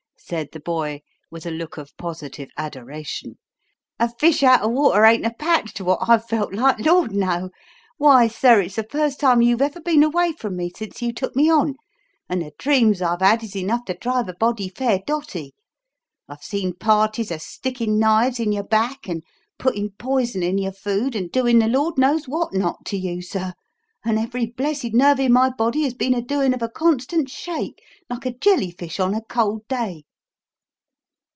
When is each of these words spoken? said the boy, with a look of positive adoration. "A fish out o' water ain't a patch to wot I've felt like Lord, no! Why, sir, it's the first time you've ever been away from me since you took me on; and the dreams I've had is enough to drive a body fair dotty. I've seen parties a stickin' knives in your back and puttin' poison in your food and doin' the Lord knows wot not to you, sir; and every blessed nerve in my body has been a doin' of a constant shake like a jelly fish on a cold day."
said 0.23 0.47
the 0.53 0.61
boy, 0.61 1.01
with 1.29 1.45
a 1.45 1.51
look 1.51 1.75
of 1.77 1.91
positive 1.97 2.49
adoration. 2.55 3.37
"A 3.99 4.07
fish 4.07 4.43
out 4.43 4.61
o' 4.61 4.67
water 4.69 5.03
ain't 5.03 5.25
a 5.25 5.33
patch 5.33 5.73
to 5.73 5.83
wot 5.83 6.07
I've 6.07 6.25
felt 6.25 6.53
like 6.53 6.79
Lord, 6.79 7.11
no! 7.11 7.49
Why, 7.97 8.27
sir, 8.29 8.61
it's 8.61 8.77
the 8.77 8.87
first 8.89 9.19
time 9.19 9.41
you've 9.41 9.61
ever 9.63 9.81
been 9.81 10.03
away 10.03 10.31
from 10.31 10.55
me 10.55 10.71
since 10.73 11.01
you 11.01 11.11
took 11.11 11.35
me 11.35 11.51
on; 11.51 11.75
and 12.29 12.41
the 12.41 12.53
dreams 12.57 13.01
I've 13.01 13.19
had 13.19 13.43
is 13.43 13.57
enough 13.57 13.83
to 13.85 13.93
drive 13.93 14.29
a 14.29 14.33
body 14.33 14.69
fair 14.69 14.99
dotty. 15.05 15.53
I've 16.29 16.43
seen 16.43 16.75
parties 16.75 17.29
a 17.29 17.37
stickin' 17.37 17.99
knives 17.99 18.39
in 18.39 18.53
your 18.53 18.63
back 18.63 19.09
and 19.09 19.23
puttin' 19.59 19.89
poison 19.97 20.43
in 20.43 20.57
your 20.57 20.71
food 20.71 21.13
and 21.13 21.29
doin' 21.29 21.59
the 21.59 21.67
Lord 21.67 21.97
knows 21.97 22.29
wot 22.29 22.53
not 22.53 22.85
to 22.85 22.97
you, 22.97 23.21
sir; 23.21 23.51
and 24.05 24.17
every 24.17 24.45
blessed 24.45 24.93
nerve 24.93 25.19
in 25.19 25.33
my 25.33 25.49
body 25.49 25.81
has 25.83 25.93
been 25.93 26.13
a 26.13 26.21
doin' 26.21 26.53
of 26.53 26.61
a 26.61 26.69
constant 26.69 27.29
shake 27.29 27.83
like 28.09 28.25
a 28.25 28.31
jelly 28.33 28.71
fish 28.71 28.97
on 28.97 29.13
a 29.13 29.21
cold 29.23 29.67
day." 29.67 30.05